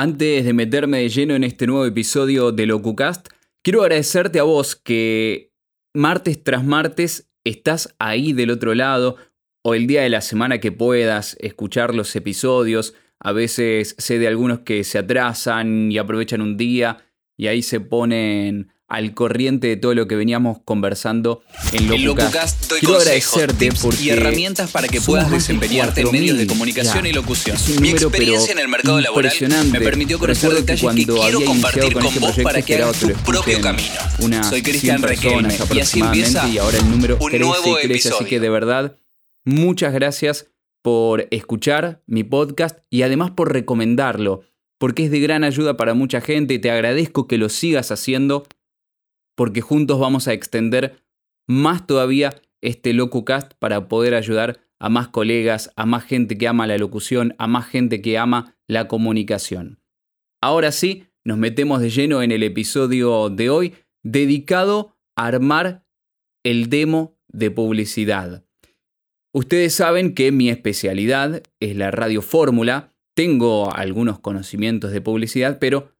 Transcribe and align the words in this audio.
Antes 0.00 0.44
de 0.44 0.52
meterme 0.52 0.98
de 0.98 1.08
lleno 1.08 1.34
en 1.34 1.42
este 1.42 1.66
nuevo 1.66 1.84
episodio 1.84 2.52
de 2.52 2.66
LocuCast, 2.66 3.30
quiero 3.64 3.82
agradecerte 3.82 4.38
a 4.38 4.44
vos 4.44 4.76
que 4.76 5.50
martes 5.92 6.44
tras 6.44 6.62
martes 6.62 7.32
estás 7.42 7.96
ahí 7.98 8.32
del 8.32 8.52
otro 8.52 8.76
lado 8.76 9.16
o 9.64 9.74
el 9.74 9.88
día 9.88 10.02
de 10.02 10.08
la 10.08 10.20
semana 10.20 10.60
que 10.60 10.70
puedas 10.70 11.36
escuchar 11.40 11.96
los 11.96 12.14
episodios. 12.14 12.94
A 13.18 13.32
veces 13.32 13.96
sé 13.98 14.20
de 14.20 14.28
algunos 14.28 14.60
que 14.60 14.84
se 14.84 14.98
atrasan 14.98 15.90
y 15.90 15.98
aprovechan 15.98 16.42
un 16.42 16.56
día 16.56 16.98
y 17.36 17.48
ahí 17.48 17.60
se 17.62 17.80
ponen 17.80 18.70
al 18.88 19.12
corriente 19.12 19.66
de 19.66 19.76
todo 19.76 19.94
lo 19.94 20.08
que 20.08 20.16
veníamos 20.16 20.58
conversando 20.64 21.42
en 21.72 22.04
LocuCast. 22.04 22.72
Quiero 22.80 22.96
agradecerte 22.96 23.70
porque 23.80 24.02
y 24.02 24.10
herramientas 24.10 24.70
para 24.70 24.88
que 24.88 25.00
puedas 25.00 25.30
desempeñarte 25.30 26.00
en 26.00 26.10
medios 26.10 26.38
de 26.38 26.46
comunicación 26.46 27.06
y 27.06 27.12
locución. 27.12 27.56
Mi 27.80 27.90
experiencia 27.90 28.52
en 28.52 28.58
el 28.58 28.68
mercado 28.68 29.00
laboral 29.00 29.32
me 29.70 29.80
permitió 29.80 30.18
conocer 30.18 30.52
detalles 30.52 30.80
que, 30.94 31.04
que 31.04 31.12
quiero 31.12 31.44
compartir 31.44 31.92
con, 31.92 32.06
este 32.06 32.18
vos 32.18 32.38
para 32.42 32.62
que 32.62 32.76
hagas 32.76 32.98
tu 32.98 33.12
propio 33.12 33.60
camino. 33.60 34.42
Soy 34.48 34.62
Cristian 34.62 35.02
Requelme 35.02 35.54
y 35.72 35.80
así 35.80 36.00
empieza 36.00 36.48
y 36.48 36.56
ahora 36.56 36.78
el 36.78 36.90
número 36.90 37.18
un 37.20 37.38
nuevo 37.38 37.74
crece, 37.74 37.86
episodio. 37.86 38.16
Así 38.16 38.24
que 38.24 38.40
de 38.40 38.48
verdad, 38.48 38.96
muchas 39.44 39.92
gracias 39.92 40.46
por 40.80 41.28
escuchar 41.30 42.02
mi 42.06 42.24
podcast 42.24 42.78
y 42.88 43.02
además 43.02 43.32
por 43.32 43.52
recomendarlo, 43.52 44.44
porque 44.78 45.04
es 45.04 45.10
de 45.10 45.20
gran 45.20 45.44
ayuda 45.44 45.76
para 45.76 45.92
mucha 45.92 46.22
gente 46.22 46.54
y 46.54 46.58
te 46.58 46.70
agradezco 46.70 47.26
que 47.26 47.36
lo 47.36 47.50
sigas 47.50 47.90
haciendo 47.90 48.46
porque 49.38 49.60
juntos 49.60 50.00
vamos 50.00 50.26
a 50.26 50.32
extender 50.32 51.00
más 51.46 51.86
todavía 51.86 52.34
este 52.60 52.92
LocuCast 52.92 53.52
para 53.60 53.86
poder 53.86 54.14
ayudar 54.14 54.58
a 54.80 54.88
más 54.88 55.06
colegas, 55.06 55.72
a 55.76 55.86
más 55.86 56.02
gente 56.02 56.36
que 56.36 56.48
ama 56.48 56.66
la 56.66 56.76
locución, 56.76 57.36
a 57.38 57.46
más 57.46 57.68
gente 57.68 58.02
que 58.02 58.18
ama 58.18 58.56
la 58.66 58.88
comunicación. 58.88 59.80
Ahora 60.42 60.72
sí, 60.72 61.04
nos 61.24 61.38
metemos 61.38 61.80
de 61.80 61.90
lleno 61.90 62.20
en 62.22 62.32
el 62.32 62.42
episodio 62.42 63.30
de 63.30 63.48
hoy 63.48 63.74
dedicado 64.02 64.96
a 65.16 65.26
armar 65.26 65.86
el 66.44 66.68
demo 66.68 67.16
de 67.28 67.52
publicidad. 67.52 68.44
Ustedes 69.32 69.72
saben 69.72 70.16
que 70.16 70.32
mi 70.32 70.50
especialidad 70.50 71.44
es 71.60 71.76
la 71.76 71.92
radio 71.92 72.22
fórmula, 72.22 72.92
tengo 73.14 73.72
algunos 73.72 74.18
conocimientos 74.18 74.90
de 74.90 75.00
publicidad, 75.00 75.60
pero 75.60 75.92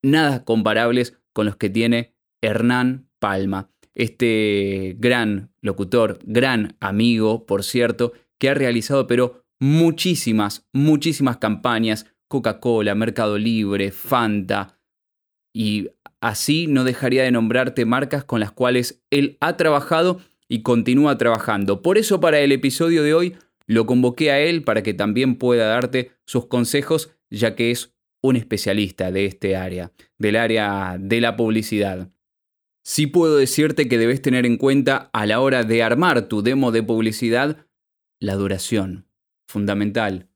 nada 0.00 0.44
comparables 0.44 1.18
con 1.32 1.46
los 1.46 1.56
que 1.56 1.70
tiene 1.70 2.13
Hernán 2.44 3.08
Palma, 3.18 3.70
este 3.94 4.96
gran 4.98 5.52
locutor, 5.60 6.18
gran 6.24 6.76
amigo, 6.80 7.46
por 7.46 7.64
cierto, 7.64 8.12
que 8.38 8.50
ha 8.50 8.54
realizado 8.54 9.06
pero 9.06 9.44
muchísimas, 9.60 10.66
muchísimas 10.72 11.38
campañas, 11.38 12.06
Coca-Cola, 12.28 12.94
Mercado 12.94 13.38
Libre, 13.38 13.92
Fanta, 13.92 14.78
y 15.54 15.88
así 16.20 16.66
no 16.66 16.84
dejaría 16.84 17.22
de 17.22 17.30
nombrarte 17.30 17.84
marcas 17.84 18.24
con 18.24 18.40
las 18.40 18.50
cuales 18.50 19.02
él 19.10 19.36
ha 19.40 19.56
trabajado 19.56 20.20
y 20.48 20.62
continúa 20.62 21.16
trabajando. 21.16 21.80
Por 21.80 21.96
eso 21.96 22.20
para 22.20 22.40
el 22.40 22.52
episodio 22.52 23.02
de 23.02 23.14
hoy 23.14 23.36
lo 23.66 23.86
convoqué 23.86 24.30
a 24.30 24.40
él 24.40 24.64
para 24.64 24.82
que 24.82 24.94
también 24.94 25.36
pueda 25.36 25.66
darte 25.68 26.10
sus 26.26 26.46
consejos, 26.46 27.16
ya 27.30 27.54
que 27.54 27.70
es 27.70 27.94
un 28.20 28.36
especialista 28.36 29.10
de 29.10 29.26
este 29.26 29.56
área, 29.56 29.92
del 30.18 30.36
área 30.36 30.96
de 30.98 31.20
la 31.20 31.36
publicidad. 31.36 32.10
Sí 32.86 33.06
puedo 33.06 33.38
decirte 33.38 33.88
que 33.88 33.96
debes 33.96 34.20
tener 34.20 34.44
en 34.44 34.58
cuenta 34.58 35.08
a 35.14 35.24
la 35.24 35.40
hora 35.40 35.64
de 35.64 35.82
armar 35.82 36.28
tu 36.28 36.42
demo 36.42 36.70
de 36.70 36.82
publicidad 36.82 37.66
la 38.20 38.34
duración. 38.34 39.08
Fundamental. 39.48 40.28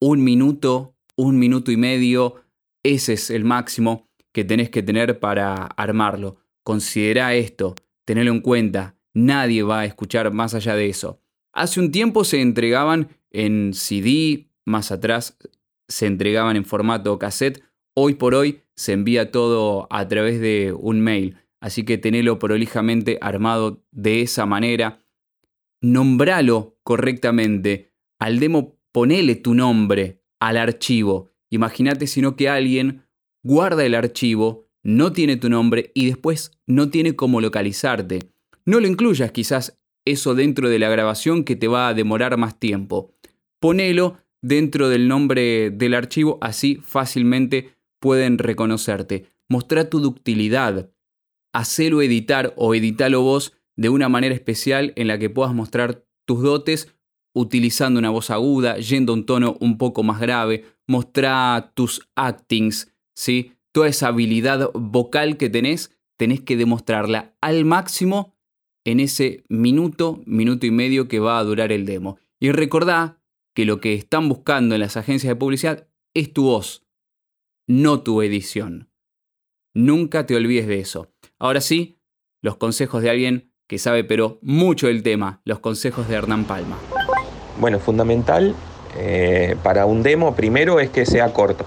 Un 0.00 0.22
minuto, 0.22 0.94
un 1.16 1.36
minuto 1.40 1.72
y 1.72 1.76
medio, 1.76 2.44
ese 2.84 3.14
es 3.14 3.30
el 3.30 3.44
máximo 3.44 4.08
que 4.32 4.44
tenés 4.44 4.70
que 4.70 4.84
tener 4.84 5.18
para 5.18 5.66
armarlo. 5.66 6.36
Considera 6.62 7.34
esto, 7.34 7.74
tenelo 8.04 8.30
en 8.30 8.40
cuenta, 8.40 8.94
nadie 9.12 9.64
va 9.64 9.80
a 9.80 9.84
escuchar 9.84 10.32
más 10.32 10.54
allá 10.54 10.76
de 10.76 10.88
eso. 10.88 11.20
Hace 11.52 11.80
un 11.80 11.90
tiempo 11.90 12.22
se 12.22 12.40
entregaban 12.40 13.08
en 13.32 13.74
CD, 13.74 14.48
más 14.64 14.92
atrás 14.92 15.36
se 15.88 16.06
entregaban 16.06 16.54
en 16.54 16.64
formato 16.64 17.18
cassette, 17.18 17.64
hoy 17.96 18.14
por 18.14 18.36
hoy 18.36 18.60
se 18.76 18.92
envía 18.92 19.32
todo 19.32 19.88
a 19.90 20.06
través 20.06 20.40
de 20.40 20.72
un 20.72 21.00
mail 21.00 21.36
así 21.60 21.84
que 21.84 21.98
tenelo 21.98 22.38
prolijamente 22.38 23.18
armado 23.20 23.84
de 23.90 24.22
esa 24.22 24.46
manera. 24.46 25.00
Nombralo 25.80 26.78
correctamente. 26.82 27.92
Al 28.18 28.40
demo 28.40 28.78
ponele 28.92 29.36
tu 29.36 29.54
nombre 29.54 30.22
al 30.40 30.56
archivo. 30.56 31.30
Imagínate 31.50 32.06
sino 32.06 32.36
que 32.36 32.48
alguien 32.48 33.04
guarda 33.42 33.84
el 33.84 33.94
archivo, 33.94 34.68
no 34.82 35.12
tiene 35.12 35.36
tu 35.36 35.48
nombre 35.48 35.90
y 35.94 36.06
después 36.06 36.52
no 36.66 36.90
tiene 36.90 37.16
cómo 37.16 37.40
localizarte. 37.40 38.32
No 38.64 38.80
lo 38.80 38.86
incluyas 38.86 39.32
quizás 39.32 39.78
eso 40.04 40.34
dentro 40.34 40.68
de 40.68 40.78
la 40.78 40.88
grabación 40.88 41.44
que 41.44 41.56
te 41.56 41.68
va 41.68 41.88
a 41.88 41.94
demorar 41.94 42.36
más 42.36 42.58
tiempo. 42.58 43.14
Ponelo 43.60 44.16
dentro 44.42 44.88
del 44.88 45.08
nombre 45.08 45.70
del 45.70 45.94
archivo, 45.94 46.38
así 46.40 46.76
fácilmente 46.76 47.74
pueden 48.00 48.38
reconocerte. 48.38 49.26
Mostrá 49.48 49.88
tu 49.88 50.00
ductilidad, 50.00 50.90
hacelo 51.58 52.02
editar 52.02 52.54
o 52.56 52.72
editalo 52.72 53.22
vos 53.22 53.52
de 53.76 53.88
una 53.88 54.08
manera 54.08 54.32
especial 54.32 54.92
en 54.94 55.08
la 55.08 55.18
que 55.18 55.28
puedas 55.28 55.52
mostrar 55.54 56.04
tus 56.24 56.40
dotes 56.40 56.94
utilizando 57.34 57.98
una 57.98 58.10
voz 58.10 58.30
aguda, 58.30 58.78
yendo 58.78 59.12
a 59.12 59.16
un 59.16 59.26
tono 59.26 59.56
un 59.60 59.76
poco 59.76 60.04
más 60.04 60.20
grave, 60.20 60.64
mostrar 60.86 61.72
tus 61.74 62.08
actings, 62.14 62.94
¿sí? 63.14 63.54
Toda 63.72 63.88
esa 63.88 64.08
habilidad 64.08 64.70
vocal 64.72 65.36
que 65.36 65.50
tenés, 65.50 65.90
tenés 66.16 66.40
que 66.40 66.56
demostrarla 66.56 67.34
al 67.40 67.64
máximo 67.64 68.36
en 68.84 69.00
ese 69.00 69.42
minuto, 69.48 70.22
minuto 70.26 70.64
y 70.64 70.70
medio 70.70 71.08
que 71.08 71.18
va 71.18 71.40
a 71.40 71.44
durar 71.44 71.72
el 71.72 71.86
demo. 71.86 72.18
Y 72.38 72.52
recordá 72.52 73.20
que 73.54 73.64
lo 73.64 73.80
que 73.80 73.94
están 73.94 74.28
buscando 74.28 74.76
en 74.76 74.80
las 74.80 74.96
agencias 74.96 75.30
de 75.32 75.36
publicidad 75.36 75.88
es 76.14 76.32
tu 76.32 76.44
voz, 76.44 76.86
no 77.66 78.00
tu 78.02 78.22
edición. 78.22 78.90
Nunca 79.74 80.24
te 80.24 80.36
olvides 80.36 80.68
de 80.68 80.80
eso. 80.80 81.12
Ahora 81.40 81.60
sí, 81.60 82.00
los 82.42 82.56
consejos 82.56 83.00
de 83.02 83.10
alguien 83.10 83.52
que 83.68 83.78
sabe 83.78 84.02
pero 84.02 84.38
mucho 84.42 84.88
del 84.88 85.04
tema, 85.04 85.40
los 85.44 85.60
consejos 85.60 86.08
de 86.08 86.16
Hernán 86.16 86.44
Palma. 86.44 86.78
Bueno, 87.60 87.78
fundamental 87.78 88.56
eh, 88.96 89.54
para 89.62 89.86
un 89.86 90.02
demo 90.02 90.34
primero 90.34 90.80
es 90.80 90.90
que 90.90 91.06
sea 91.06 91.32
corto. 91.32 91.64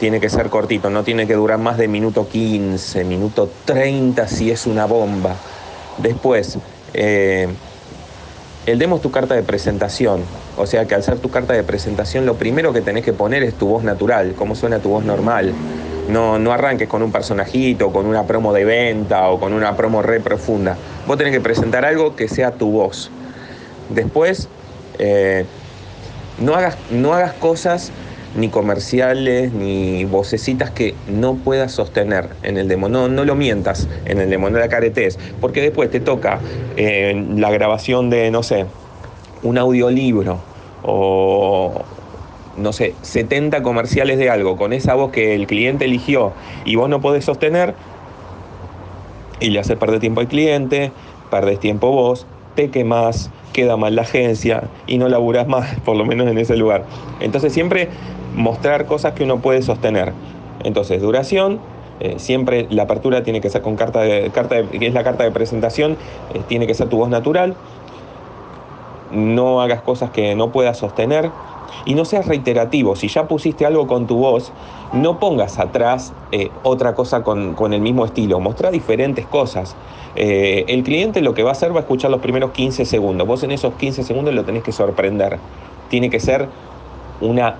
Tiene 0.00 0.18
que 0.18 0.28
ser 0.28 0.48
cortito, 0.48 0.90
no 0.90 1.04
tiene 1.04 1.28
que 1.28 1.34
durar 1.34 1.58
más 1.58 1.78
de 1.78 1.86
minuto 1.86 2.28
15, 2.28 3.04
minuto 3.04 3.48
30 3.66 4.26
si 4.26 4.50
es 4.50 4.66
una 4.66 4.86
bomba. 4.86 5.36
Después, 5.98 6.58
eh, 6.92 7.46
el 8.66 8.78
demo 8.80 8.96
es 8.96 9.02
tu 9.02 9.12
carta 9.12 9.36
de 9.36 9.44
presentación. 9.44 10.22
O 10.56 10.66
sea 10.66 10.86
que 10.86 10.96
al 10.96 11.04
ser 11.04 11.18
tu 11.20 11.30
carta 11.30 11.52
de 11.52 11.62
presentación, 11.62 12.26
lo 12.26 12.34
primero 12.34 12.72
que 12.72 12.80
tenés 12.80 13.04
que 13.04 13.12
poner 13.12 13.44
es 13.44 13.54
tu 13.54 13.68
voz 13.68 13.84
natural, 13.84 14.34
cómo 14.36 14.56
suena 14.56 14.80
tu 14.80 14.88
voz 14.88 15.04
normal. 15.04 15.52
No, 16.10 16.38
no 16.38 16.52
arranques 16.52 16.88
con 16.88 17.02
un 17.02 17.12
personajito, 17.12 17.92
con 17.92 18.06
una 18.06 18.26
promo 18.26 18.52
de 18.52 18.64
venta 18.64 19.28
o 19.28 19.38
con 19.38 19.52
una 19.52 19.76
promo 19.76 20.02
re 20.02 20.20
profunda. 20.20 20.76
Vos 21.06 21.16
tenés 21.16 21.32
que 21.32 21.40
presentar 21.40 21.84
algo 21.84 22.16
que 22.16 22.28
sea 22.28 22.52
tu 22.52 22.70
voz. 22.70 23.10
Después, 23.90 24.48
eh, 24.98 25.44
no, 26.38 26.54
hagas, 26.54 26.76
no 26.90 27.14
hagas 27.14 27.32
cosas 27.34 27.92
ni 28.36 28.48
comerciales, 28.48 29.52
ni 29.52 30.04
vocecitas 30.04 30.70
que 30.70 30.94
no 31.08 31.34
puedas 31.34 31.72
sostener 31.72 32.28
en 32.42 32.56
el 32.56 32.68
demo. 32.68 32.88
No, 32.88 33.08
no 33.08 33.24
lo 33.24 33.34
mientas 33.34 33.88
en 34.04 34.20
el 34.20 34.30
demo, 34.30 34.50
no 34.50 34.58
la 34.58 34.68
caretes, 34.68 35.18
porque 35.40 35.60
después 35.60 35.90
te 35.90 36.00
toca 36.00 36.38
eh, 36.76 37.24
la 37.36 37.50
grabación 37.50 38.10
de, 38.10 38.30
no 38.30 38.42
sé, 38.42 38.66
un 39.42 39.58
audiolibro 39.58 40.38
o, 40.82 41.82
no 42.56 42.72
sé, 42.72 42.94
70 43.02 43.62
comerciales 43.62 44.18
de 44.18 44.30
algo 44.30 44.56
con 44.56 44.72
esa 44.72 44.94
voz 44.94 45.12
que 45.12 45.34
el 45.34 45.46
cliente 45.46 45.84
eligió 45.84 46.32
y 46.64 46.76
vos 46.76 46.88
no 46.88 47.00
podés 47.00 47.24
sostener, 47.24 47.74
y 49.40 49.50
le 49.50 49.58
haces 49.58 49.76
perder 49.76 50.00
tiempo 50.00 50.20
al 50.20 50.28
cliente, 50.28 50.92
perdés 51.30 51.58
tiempo 51.58 51.90
vos, 51.90 52.26
te 52.54 52.70
quemás, 52.70 53.30
queda 53.52 53.76
mal 53.76 53.96
la 53.96 54.02
agencia 54.02 54.64
y 54.86 54.98
no 54.98 55.08
laburás 55.08 55.48
más, 55.48 55.80
por 55.84 55.96
lo 55.96 56.04
menos 56.04 56.28
en 56.28 56.38
ese 56.38 56.56
lugar. 56.56 56.84
Entonces 57.20 57.52
siempre 57.52 57.88
mostrar 58.36 58.86
cosas 58.86 59.14
que 59.14 59.24
uno 59.24 59.40
puede 59.40 59.62
sostener. 59.62 60.12
Entonces, 60.62 61.00
duración, 61.00 61.58
eh, 62.00 62.14
siempre 62.18 62.66
la 62.70 62.84
apertura 62.84 63.22
tiene 63.22 63.40
que 63.40 63.50
ser 63.50 63.62
con 63.62 63.76
carta 63.76 64.00
de, 64.00 64.30
carta 64.30 64.62
que 64.62 64.86
es 64.86 64.94
la 64.94 65.02
carta 65.02 65.24
de 65.24 65.30
presentación, 65.30 65.96
eh, 66.34 66.40
tiene 66.48 66.66
que 66.66 66.74
ser 66.74 66.88
tu 66.88 66.98
voz 66.98 67.08
natural. 67.08 67.56
No 69.10 69.60
hagas 69.60 69.82
cosas 69.82 70.10
que 70.10 70.34
no 70.36 70.52
puedas 70.52 70.78
sostener 70.78 71.30
y 71.84 71.94
no 71.94 72.04
seas 72.04 72.26
reiterativo. 72.26 72.96
Si 72.96 73.08
ya 73.08 73.28
pusiste 73.28 73.66
algo 73.66 73.86
con 73.86 74.06
tu 74.06 74.16
voz, 74.16 74.52
no 74.92 75.18
pongas 75.18 75.58
atrás 75.58 76.12
eh, 76.32 76.50
otra 76.62 76.94
cosa 76.94 77.22
con, 77.22 77.72
el 77.72 77.80
mismo 77.80 78.04
estilo. 78.04 78.40
Mostrá 78.40 78.70
diferentes 78.70 79.26
cosas. 79.26 79.76
Eh, 80.16 80.64
el 80.68 80.82
cliente 80.82 81.20
lo 81.20 81.34
que 81.34 81.42
va 81.42 81.50
a 81.50 81.52
hacer 81.52 81.72
va 81.72 81.78
a 81.78 81.80
escuchar 81.80 82.10
los 82.10 82.20
primeros 82.20 82.50
15 82.50 82.84
segundos. 82.84 83.26
Vos 83.26 83.42
en 83.42 83.52
esos 83.52 83.74
15 83.74 84.02
segundos 84.02 84.34
lo 84.34 84.44
tenés 84.44 84.62
que 84.62 84.72
sorprender. 84.72 85.38
Tiene 85.88 86.10
que 86.10 86.20
ser 86.20 86.48
una 87.20 87.56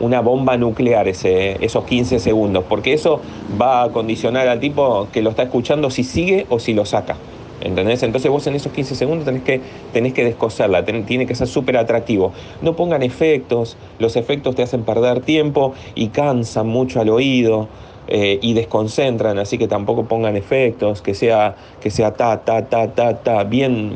una 0.00 0.20
bomba 0.20 0.56
nuclear 0.56 1.08
ese, 1.08 1.62
esos 1.64 1.84
15 1.84 2.18
segundos, 2.18 2.64
porque 2.68 2.94
eso 2.94 3.20
va 3.60 3.82
a 3.82 3.90
condicionar 3.90 4.48
al 4.48 4.58
tipo 4.58 5.08
que 5.12 5.20
lo 5.22 5.30
está 5.30 5.44
escuchando 5.44 5.90
si 5.90 6.04
sigue 6.04 6.46
o 6.48 6.58
si 6.58 6.72
lo 6.72 6.84
saca. 6.86 7.16
¿Entendés? 7.60 8.02
Entonces 8.02 8.30
vos 8.30 8.46
en 8.46 8.54
esos 8.54 8.72
15 8.72 8.94
segundos 8.94 9.26
tenés 9.26 9.42
que, 9.42 9.60
tenés 9.92 10.14
que 10.14 10.24
descoserla, 10.24 10.84
tiene 10.84 11.26
que 11.26 11.34
ser 11.34 11.46
súper 11.46 11.76
atractivo. 11.76 12.32
No 12.62 12.74
pongan 12.74 13.02
efectos, 13.02 13.76
los 13.98 14.16
efectos 14.16 14.54
te 14.54 14.62
hacen 14.62 14.82
perder 14.84 15.20
tiempo 15.20 15.74
y 15.94 16.08
cansan 16.08 16.66
mucho 16.66 17.00
al 17.00 17.10
oído. 17.10 17.68
Eh, 18.12 18.40
y 18.42 18.54
desconcentran, 18.54 19.38
así 19.38 19.56
que 19.56 19.68
tampoco 19.68 20.06
pongan 20.06 20.34
efectos, 20.34 21.00
que 21.00 21.14
sea, 21.14 21.54
que 21.80 21.92
sea 21.92 22.12
ta, 22.12 22.38
ta, 22.38 22.64
ta, 22.64 22.92
ta, 22.92 23.22
ta, 23.22 23.44
bien, 23.44 23.92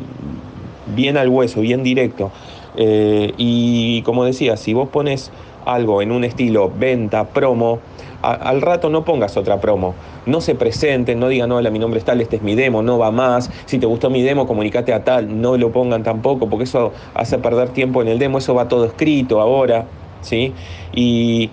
bien 0.95 1.17
al 1.17 1.27
hueso, 1.27 1.59
bien 1.59 1.83
directo. 1.83 2.31
Eh, 2.77 3.33
y 3.37 4.01
como 4.03 4.25
decía, 4.25 4.57
si 4.57 4.73
vos 4.73 4.89
pones 4.89 5.31
algo 5.65 6.01
en 6.01 6.11
un 6.11 6.23
estilo 6.23 6.71
venta, 6.77 7.25
promo, 7.25 7.79
al 8.21 8.61
rato 8.61 8.89
no 8.89 9.05
pongas 9.05 9.37
otra 9.37 9.59
promo. 9.59 9.93
No 10.25 10.41
se 10.41 10.55
presenten, 10.55 11.19
no 11.19 11.27
digan, 11.27 11.51
hola, 11.51 11.69
mi 11.69 11.79
nombre 11.79 11.99
es 11.99 12.05
tal, 12.05 12.21
este 12.21 12.37
es 12.37 12.41
mi 12.41 12.55
demo, 12.55 12.81
no 12.81 12.97
va 12.97 13.11
más. 13.11 13.51
Si 13.65 13.77
te 13.77 13.85
gustó 13.85 14.09
mi 14.09 14.21
demo, 14.21 14.47
comunícate 14.47 14.93
a 14.93 15.03
tal, 15.03 15.41
no 15.41 15.57
lo 15.57 15.71
pongan 15.71 16.03
tampoco, 16.03 16.49
porque 16.49 16.63
eso 16.63 16.91
hace 17.13 17.37
perder 17.37 17.69
tiempo 17.69 18.01
en 18.01 18.07
el 18.07 18.19
demo, 18.19 18.39
eso 18.39 18.55
va 18.55 18.67
todo 18.67 18.85
escrito 18.85 19.41
ahora, 19.41 19.85
¿sí? 20.21 20.53
Y, 20.93 21.51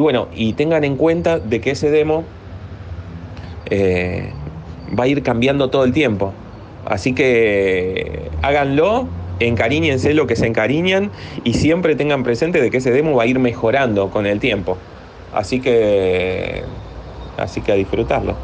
bueno, 0.00 0.28
y 0.34 0.54
tengan 0.54 0.84
en 0.84 0.96
cuenta 0.96 1.38
de 1.38 1.60
que 1.60 1.72
ese 1.72 1.90
demo 1.90 2.24
eh, 3.70 4.32
va 4.98 5.04
a 5.04 5.08
ir 5.08 5.22
cambiando 5.22 5.68
todo 5.68 5.84
el 5.84 5.92
tiempo. 5.92 6.32
Así 6.86 7.14
que 7.14 8.30
háganlo 8.42 9.08
encariñense 9.40 10.14
lo 10.14 10.26
que 10.26 10.36
se 10.36 10.46
encariñan 10.46 11.10
y 11.42 11.54
siempre 11.54 11.96
tengan 11.96 12.22
presente 12.22 12.60
de 12.60 12.70
que 12.70 12.78
ese 12.78 12.90
demo 12.90 13.16
va 13.16 13.24
a 13.24 13.26
ir 13.26 13.38
mejorando 13.38 14.10
con 14.10 14.26
el 14.26 14.40
tiempo. 14.40 14.76
Así 15.32 15.60
que, 15.60 16.62
así 17.36 17.60
que 17.60 17.72
a 17.72 17.74
disfrutarlo. 17.74 18.34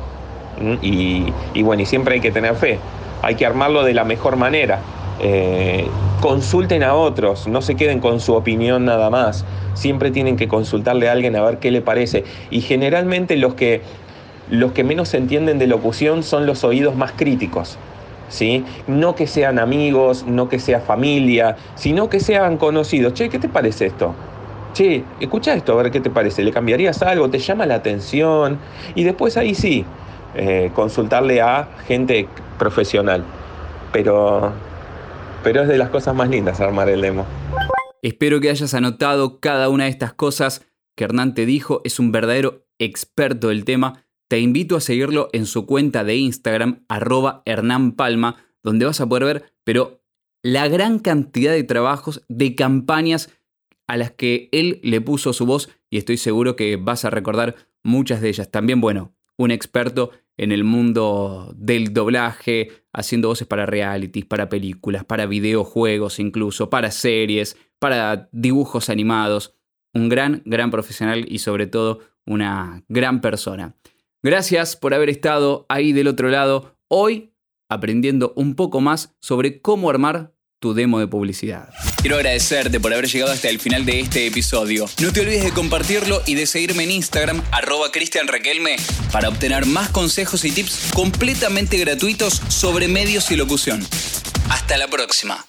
¿Mm? 0.61 0.75
Y, 0.83 1.63
bueno, 1.63 1.83
y 1.83 1.87
siempre 1.87 2.15
hay 2.15 2.21
que 2.21 2.33
tener 2.33 2.55
fe, 2.57 2.79
hay 3.23 3.37
que 3.37 3.47
armarlo 3.47 3.85
de 3.85 3.95
la 3.95 4.05
mejor 4.05 4.37
manera. 4.37 4.81
Eh, 5.23 5.87
consulten 6.21 6.83
a 6.83 6.95
otros, 6.95 7.47
no 7.47 7.63
se 7.63 7.75
queden 7.75 8.01
con 8.01 8.21
su 8.21 8.35
opinión 8.35 8.85
nada 8.85 9.11
más. 9.11 9.45
Siempre 9.75 10.11
tienen 10.11 10.37
que 10.37 10.49
consultarle 10.49 11.09
a 11.09 11.13
alguien 11.13 11.37
a 11.37 11.43
ver 11.43 11.59
qué 11.59 11.71
le 11.71 11.81
parece. 11.81 12.25
Y 12.51 12.61
generalmente 12.63 13.37
los 13.37 13.55
que, 13.55 13.83
los 14.51 14.73
que 14.73 14.83
menos 14.83 15.15
entienden 15.15 15.59
de 15.59 15.67
locución 15.67 16.23
son 16.23 16.47
los 16.47 16.65
oídos 16.65 16.97
más 16.97 17.13
críticos. 17.13 17.79
¿Sí? 18.31 18.65
No 18.87 19.15
que 19.15 19.27
sean 19.27 19.59
amigos, 19.59 20.25
no 20.27 20.49
que 20.49 20.59
sea 20.59 20.81
familia, 20.81 21.57
sino 21.75 22.09
que 22.09 22.21
sean 22.21 22.57
conocidos. 22.57 23.13
Che, 23.13 23.29
¿qué 23.29 23.39
te 23.39 23.49
parece 23.49 23.87
esto? 23.87 24.15
Che, 24.73 25.05
escucha 25.21 25.53
esto, 25.53 25.79
a 25.79 25.83
ver 25.83 25.93
qué 25.93 26.01
te 26.01 26.09
parece. 26.09 26.43
¿Le 26.43 26.53
cambiarías 26.53 27.03
algo? 27.03 27.29
¿Te 27.29 27.39
llama 27.39 27.67
la 27.67 27.75
atención? 27.75 28.59
Y 28.95 29.05
después 29.05 29.37
ahí 29.37 29.55
sí, 29.55 29.85
eh, 30.35 30.71
consultarle 30.75 31.43
a 31.43 31.69
gente 31.87 32.27
profesional. 32.59 33.25
Pero, 33.93 34.53
pero 35.43 35.63
es 35.63 35.69
de 35.69 35.77
las 35.77 35.91
cosas 35.91 36.15
más 36.15 36.31
lindas 36.31 36.61
armar 36.61 36.89
el 36.89 37.03
demo. 37.03 37.27
Espero 38.03 38.41
que 38.41 38.49
hayas 38.49 38.73
anotado 38.73 39.41
cada 39.41 39.69
una 39.69 39.85
de 39.85 39.91
estas 39.91 40.15
cosas 40.15 40.65
que 40.97 41.05
Hernán 41.05 41.35
te 41.35 41.45
dijo. 41.45 41.83
Es 41.85 41.99
un 41.99 42.13
verdadero 42.13 42.65
experto 42.79 43.49
del 43.49 43.65
tema 43.65 44.05
te 44.31 44.39
invito 44.39 44.77
a 44.77 44.81
seguirlo 44.81 45.29
en 45.33 45.45
su 45.45 45.67
cuenta 45.67 46.05
de 46.05 46.15
Instagram, 46.15 46.85
arroba 46.87 47.43
Hernán 47.47 47.91
Palma, 47.91 48.37
donde 48.63 48.85
vas 48.85 49.01
a 49.01 49.09
poder 49.09 49.25
ver, 49.25 49.53
pero 49.65 50.05
la 50.41 50.69
gran 50.69 51.01
cantidad 51.01 51.51
de 51.51 51.65
trabajos, 51.65 52.23
de 52.29 52.55
campañas 52.55 53.29
a 53.89 53.97
las 53.97 54.13
que 54.13 54.49
él 54.53 54.79
le 54.85 55.01
puso 55.01 55.33
su 55.33 55.47
voz 55.47 55.69
y 55.91 55.99
estoy 55.99 56.17
seguro 56.17 56.55
que 56.55 56.77
vas 56.77 57.05
a 57.05 57.11
recordar 57.11 57.57
muchas 57.83 58.21
de 58.21 58.29
ellas. 58.29 58.53
También, 58.53 58.81
bueno, 58.81 59.17
un 59.37 59.51
experto 59.51 60.13
en 60.37 60.53
el 60.53 60.63
mundo 60.63 61.53
del 61.57 61.93
doblaje, 61.93 62.71
haciendo 62.93 63.27
voces 63.27 63.49
para 63.49 63.67
realities, 63.67 64.27
para 64.27 64.49
películas, 64.49 65.05
para 65.05 65.27
videojuegos 65.27 66.21
incluso, 66.21 66.71
para 66.71 66.93
series, 66.93 67.57
para 67.81 68.29
dibujos 68.31 68.91
animados. 68.91 69.57
Un 69.93 70.09
gran, 70.09 70.43
gran 70.45 70.71
profesional 70.71 71.27
y 71.29 71.41
sobre 71.41 71.67
todo 71.67 71.99
una 72.27 72.85
gran 72.87 73.21
persona. 73.21 73.75
Gracias 74.23 74.77
por 74.77 74.93
haber 74.95 75.09
estado 75.09 75.67
ahí 75.69 75.93
del 75.93 76.09
otro 76.09 76.29
lado, 76.29 76.77
hoy 76.89 77.33
aprendiendo 77.71 78.33
un 78.37 78.55
poco 78.55 78.81
más 78.81 79.15
sobre 79.21 79.63
cómo 79.63 79.89
armar 79.89 80.35
tu 80.61 80.75
demo 80.75 80.99
de 80.99 81.07
publicidad. 81.07 81.71
Quiero 82.03 82.17
agradecerte 82.17 82.81
por 82.81 82.93
haber 82.93 83.09
llegado 83.09 83.33
hasta 83.33 83.49
el 83.49 83.59
final 83.59 83.87
de 83.87 84.01
este 84.01 84.27
episodio. 84.27 84.87
No 85.01 85.13
te 85.13 85.21
olvides 85.21 85.45
de 85.45 85.53
compartirlo 85.53 86.23
y 86.27 86.35
de 86.35 86.47
seguirme 86.47 86.85
en 86.85 86.91
Instagram, 86.91 87.43
arroba 87.51 87.91
Cristian 87.91 88.27
para 89.11 89.29
obtener 89.29 89.65
más 89.67 89.89
consejos 89.89 90.45
y 90.45 90.51
tips 90.51 90.91
completamente 90.95 91.79
gratuitos 91.79 92.35
sobre 92.49 92.89
medios 92.89 93.31
y 93.31 93.37
locución. 93.37 93.81
Hasta 94.51 94.77
la 94.77 94.89
próxima. 94.89 95.47